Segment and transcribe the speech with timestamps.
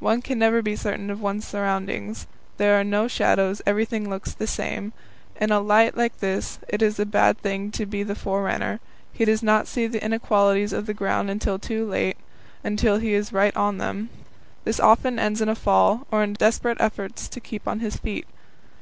[0.00, 2.26] One can never be certain of one's surroundings.
[2.58, 4.92] There are no shadows; everything looks the same.
[5.40, 8.80] In a light like this it is a bad thing to be the forerunner;
[9.14, 12.18] he does not see the inequalities of the ground until too late
[12.62, 14.10] until he is right on them.
[14.64, 18.26] This often ends in a fall, or in desperate efforts to keep on his feet.